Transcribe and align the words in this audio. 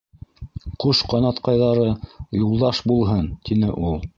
-Ҡош 0.83 1.01
ҡанатҡайҙары 1.11 1.85
юлдаш 2.41 2.83
булһын!- 2.93 3.33
тине 3.51 3.75
ул. 3.91 4.05